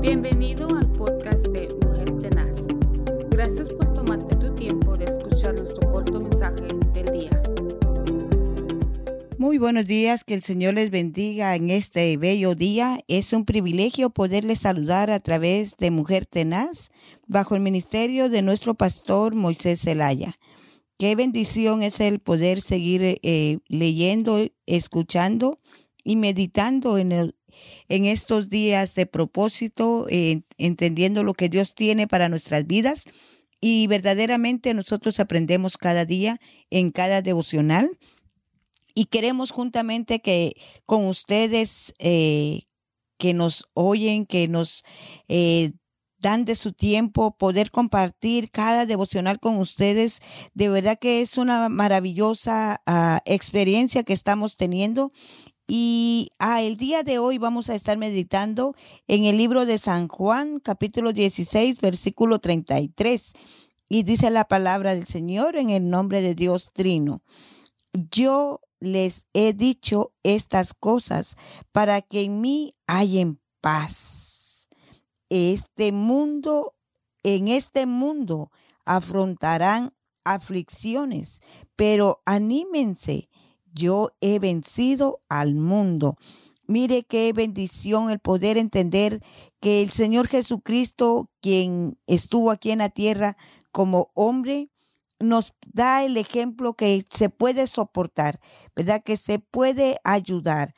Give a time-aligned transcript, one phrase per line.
[0.00, 2.56] Bienvenido al podcast de Mujer Tenaz.
[3.28, 7.42] Gracias por tomarte tu tiempo de escuchar nuestro corto mensaje del día.
[9.36, 13.00] Muy buenos días, que el Señor les bendiga en este bello día.
[13.08, 16.90] Es un privilegio poderles saludar a través de Mujer Tenaz
[17.26, 20.34] bajo el ministerio de nuestro pastor Moisés Zelaya.
[20.98, 25.60] Qué bendición es el poder seguir eh, leyendo, escuchando
[26.02, 27.34] y meditando en, el,
[27.88, 33.04] en estos días de propósito, eh, entendiendo lo que Dios tiene para nuestras vidas.
[33.60, 36.38] Y verdaderamente nosotros aprendemos cada día
[36.70, 37.98] en cada devocional.
[38.94, 40.54] Y queremos juntamente que
[40.86, 42.62] con ustedes eh,
[43.18, 44.82] que nos oyen, que nos
[46.20, 50.20] dan de su tiempo, poder compartir cada devocional con ustedes.
[50.54, 55.10] De verdad que es una maravillosa ah, experiencia que estamos teniendo.
[55.72, 58.74] Y ah, el día de hoy vamos a estar meditando
[59.06, 63.34] en el libro de San Juan, capítulo 16, versículo 33.
[63.88, 67.22] Y dice la palabra del Señor en el nombre de Dios Trino.
[67.92, 71.36] Yo les he dicho estas cosas
[71.70, 74.68] para que en mí hayan paz
[75.28, 76.74] este mundo,
[77.22, 78.50] en este mundo
[78.84, 81.42] afrontarán aflicciones,
[81.76, 83.29] pero anímense,
[83.74, 86.16] yo he vencido al mundo.
[86.66, 89.22] Mire qué bendición el poder entender
[89.60, 93.36] que el Señor Jesucristo, quien estuvo aquí en la tierra
[93.72, 94.70] como hombre,
[95.18, 98.40] nos da el ejemplo que se puede soportar,
[98.74, 99.02] ¿verdad?
[99.04, 100.74] Que se puede ayudar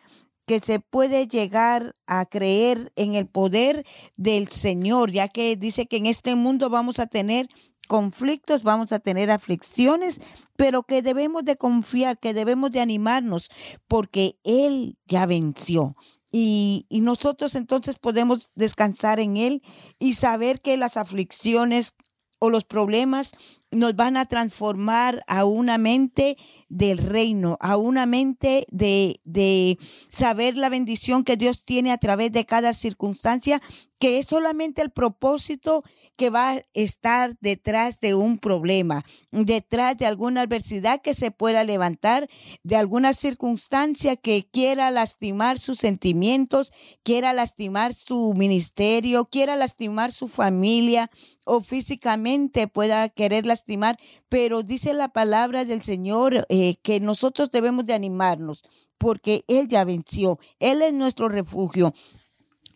[0.47, 3.85] que se puede llegar a creer en el poder
[4.17, 7.49] del Señor, ya que dice que en este mundo vamos a tener
[7.93, 10.19] conflictos, vamos a tener aflicciones,
[10.57, 13.51] pero que debemos de confiar, que debemos de animarnos,
[13.87, 15.95] porque Él ya venció.
[16.31, 19.61] Y, nosotros entonces podemos descansar en Él
[19.99, 21.95] y saber que las aflicciones
[22.39, 23.33] o los problemas
[23.71, 26.39] nos van a transformar a una mente
[26.71, 29.77] del reino, a una mente de, de
[30.09, 33.61] saber la bendición que Dios tiene a través de cada circunstancia,
[34.03, 35.85] que es solamente el propósito
[36.17, 41.63] que va a estar detrás de un problema, detrás de alguna adversidad que se pueda
[41.63, 42.29] levantar,
[42.65, 46.73] de alguna circunstancia que quiera lastimar sus sentimientos,
[47.05, 51.09] quiera lastimar su ministerio, quiera lastimar su familia
[51.47, 53.97] o físicamente pueda querer lastimar
[54.33, 58.65] pero dice la palabra del Señor eh, que nosotros debemos de animarnos
[58.97, 61.93] porque Él ya venció, Él es nuestro refugio.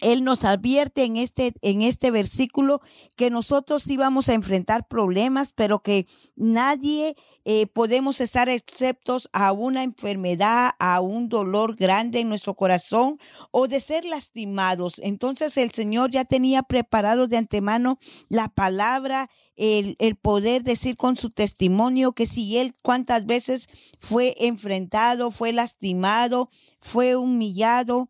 [0.00, 2.80] Él nos advierte en este, en este versículo
[3.16, 7.14] que nosotros íbamos a enfrentar problemas, pero que nadie
[7.44, 13.18] eh, podemos estar exceptos a una enfermedad, a un dolor grande en nuestro corazón
[13.50, 15.00] o de ser lastimados.
[15.02, 21.16] Entonces el Señor ya tenía preparado de antemano la palabra, el, el poder decir con
[21.16, 23.68] su testimonio que si Él cuántas veces
[23.98, 28.08] fue enfrentado, fue lastimado, fue humillado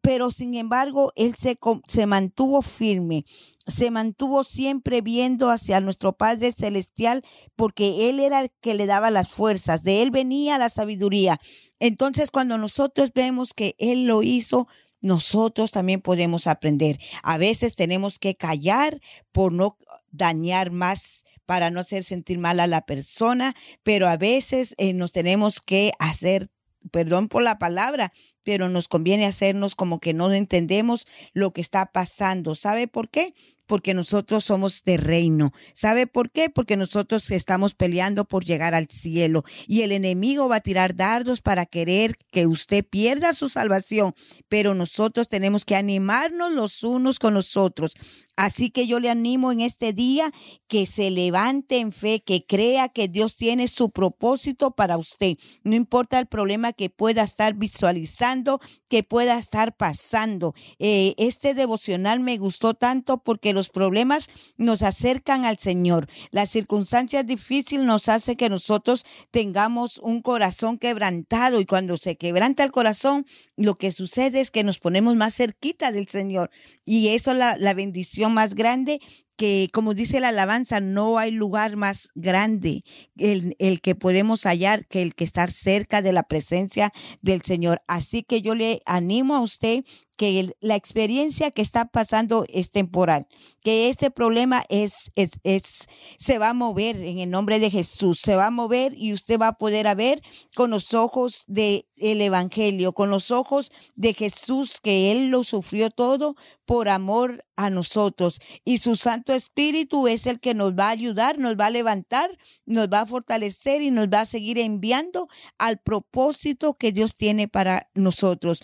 [0.00, 3.24] pero sin embargo él se, se mantuvo firme,
[3.66, 7.22] se mantuvo siempre viendo hacia nuestro Padre Celestial
[7.56, 11.38] porque Él era el que le daba las fuerzas, de Él venía la sabiduría.
[11.78, 14.66] Entonces cuando nosotros vemos que Él lo hizo,
[15.00, 16.98] nosotros también podemos aprender.
[17.22, 19.00] A veces tenemos que callar
[19.32, 19.76] por no
[20.10, 25.12] dañar más, para no hacer sentir mal a la persona, pero a veces eh, nos
[25.12, 26.48] tenemos que hacer
[26.90, 28.12] perdón por la palabra,
[28.42, 32.54] pero nos conviene hacernos como que no entendemos lo que está pasando.
[32.54, 33.34] ¿Sabe por qué?
[33.72, 35.50] Porque nosotros somos de reino.
[35.72, 36.50] ¿Sabe por qué?
[36.50, 41.40] Porque nosotros estamos peleando por llegar al cielo y el enemigo va a tirar dardos
[41.40, 44.12] para querer que usted pierda su salvación,
[44.50, 47.94] pero nosotros tenemos que animarnos los unos con los otros.
[48.36, 50.32] Así que yo le animo en este día
[50.66, 55.36] que se levante en fe, que crea que Dios tiene su propósito para usted.
[55.64, 58.58] No importa el problema que pueda estar visualizando,
[58.92, 60.54] que pueda estar pasando.
[60.78, 64.28] Eh, este devocional me gustó tanto porque los problemas
[64.58, 66.08] nos acercan al Señor.
[66.30, 72.64] Las circunstancias difíciles nos hace que nosotros tengamos un corazón quebrantado y cuando se quebranta
[72.64, 73.24] el corazón,
[73.56, 76.50] lo que sucede es que nos ponemos más cerquita del Señor
[76.84, 79.00] y eso la, la bendición más grande
[79.36, 82.80] que, como dice la alabanza, no hay lugar más grande
[83.16, 86.90] el, el, que podemos hallar que el que estar cerca de la presencia
[87.20, 87.82] del Señor.
[87.86, 89.84] Así que yo le animo a usted
[90.16, 93.26] que la experiencia que está pasando es temporal,
[93.62, 95.86] que este problema es, es,
[96.18, 99.40] se va a mover en el nombre de Jesús, se va a mover y usted
[99.40, 100.20] va a poder ver
[100.54, 105.90] con los ojos del el Evangelio, con los ojos de Jesús, que Él lo sufrió
[105.90, 106.36] todo
[106.66, 108.40] por amor a nosotros.
[108.64, 112.38] Y su Santo Espíritu es el que nos va a ayudar, nos va a levantar,
[112.66, 115.28] nos va a fortalecer y nos va a seguir enviando
[115.58, 118.62] al propósito que Dios tiene para nosotros.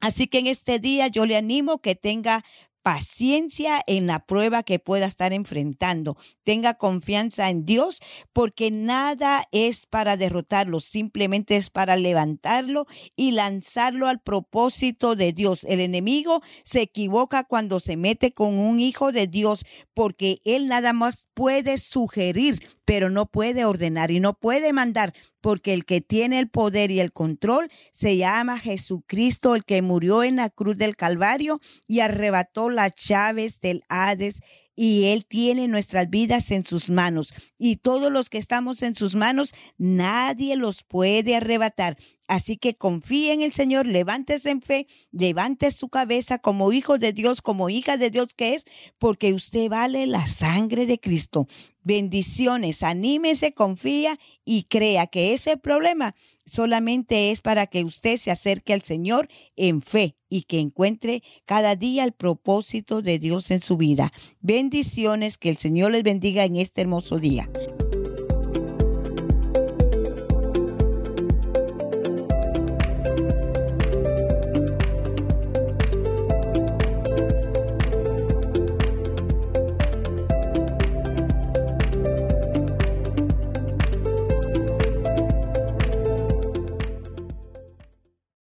[0.00, 2.44] Así que en este día yo le animo que tenga
[2.88, 6.16] paciencia en la prueba que pueda estar enfrentando.
[6.42, 8.00] Tenga confianza en Dios
[8.32, 15.64] porque nada es para derrotarlo, simplemente es para levantarlo y lanzarlo al propósito de Dios.
[15.64, 20.94] El enemigo se equivoca cuando se mete con un hijo de Dios porque él nada
[20.94, 26.38] más puede sugerir, pero no puede ordenar y no puede mandar, porque el que tiene
[26.38, 30.96] el poder y el control se llama Jesucristo, el que murió en la cruz del
[30.96, 34.40] Calvario y arrebató las llaves del Hades
[34.80, 37.34] y Él tiene nuestras vidas en sus manos.
[37.58, 41.98] Y todos los que estamos en sus manos, nadie los puede arrebatar.
[42.28, 47.12] Así que confíe en el Señor, levántese en fe, levante su cabeza como hijo de
[47.12, 48.66] Dios, como hija de Dios que es,
[48.98, 51.48] porque usted vale la sangre de Cristo.
[51.88, 56.14] Bendiciones, anímese, confía y crea que ese problema
[56.44, 59.26] solamente es para que usted se acerque al Señor
[59.56, 64.10] en fe y que encuentre cada día el propósito de Dios en su vida.
[64.42, 67.48] Bendiciones, que el Señor les bendiga en este hermoso día.